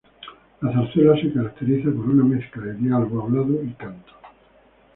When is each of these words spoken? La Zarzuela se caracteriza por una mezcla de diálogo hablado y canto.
La 0.61 0.71
Zarzuela 0.73 1.15
se 1.21 1.31
caracteriza 1.31 1.91
por 1.91 2.09
una 2.09 2.23
mezcla 2.23 2.63
de 2.63 2.73
diálogo 2.73 3.21
hablado 3.21 3.63
y 3.63 3.69
canto. 3.73 4.13